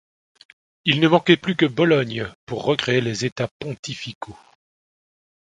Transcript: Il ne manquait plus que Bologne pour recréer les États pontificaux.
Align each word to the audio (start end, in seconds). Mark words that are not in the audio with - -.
Il 0.83 0.99
ne 0.99 1.07
manquait 1.07 1.37
plus 1.37 1.55
que 1.55 1.67
Bologne 1.67 2.27
pour 2.47 2.63
recréer 2.63 3.01
les 3.01 3.23
États 3.23 3.49
pontificaux. 3.59 4.35